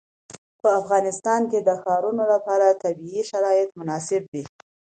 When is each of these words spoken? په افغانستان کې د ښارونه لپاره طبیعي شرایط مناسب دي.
په 0.61 0.67
افغانستان 0.79 1.41
کې 1.51 1.59
د 1.67 1.69
ښارونه 1.81 2.23
لپاره 2.33 2.77
طبیعي 2.83 3.23
شرایط 3.31 3.69
مناسب 3.79 4.21
دي. 4.33 4.43